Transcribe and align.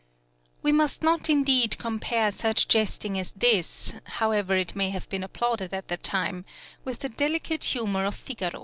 }(8l) 0.01 0.03
[See 0.03 0.07
Page 0.07 0.49
Image] 0.49 0.63
We 0.63 0.71
must 0.71 1.03
not 1.03 1.29
indeed 1.29 1.77
compare 1.77 2.31
such 2.31 2.67
jesting 2.67 3.19
as 3.19 3.33
this, 3.33 3.93
however 4.17 4.55
it 4.55 4.75
may 4.75 4.89
have 4.89 5.07
been 5.09 5.21
applauded 5.23 5.75
at 5.75 5.89
the 5.89 5.97
time, 5.97 6.43
with 6.83 7.01
the 7.01 7.09
delicate 7.09 7.65
humour 7.65 8.05
of 8.05 8.15
Figaro. 8.15 8.59